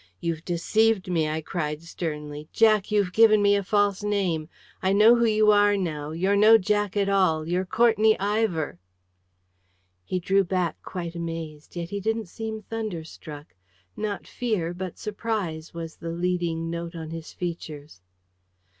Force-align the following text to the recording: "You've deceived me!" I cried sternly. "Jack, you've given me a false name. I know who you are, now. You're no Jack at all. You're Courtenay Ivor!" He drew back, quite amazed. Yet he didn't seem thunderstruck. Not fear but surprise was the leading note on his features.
"You've 0.19 0.43
deceived 0.43 1.09
me!" 1.11 1.29
I 1.29 1.41
cried 1.41 1.83
sternly. 1.83 2.49
"Jack, 2.51 2.89
you've 2.89 3.13
given 3.13 3.39
me 3.39 3.55
a 3.55 3.61
false 3.63 4.01
name. 4.01 4.49
I 4.81 4.93
know 4.93 5.15
who 5.15 5.25
you 5.25 5.51
are, 5.51 5.77
now. 5.77 6.09
You're 6.09 6.35
no 6.35 6.57
Jack 6.57 6.97
at 6.97 7.07
all. 7.07 7.47
You're 7.47 7.65
Courtenay 7.67 8.17
Ivor!" 8.19 8.79
He 10.03 10.19
drew 10.19 10.43
back, 10.43 10.81
quite 10.81 11.13
amazed. 11.13 11.75
Yet 11.75 11.91
he 11.91 11.99
didn't 11.99 12.29
seem 12.29 12.63
thunderstruck. 12.63 13.53
Not 13.95 14.25
fear 14.25 14.73
but 14.73 14.97
surprise 14.97 15.71
was 15.71 15.97
the 15.97 16.09
leading 16.09 16.71
note 16.71 16.95
on 16.95 17.11
his 17.11 17.31
features. 17.31 18.01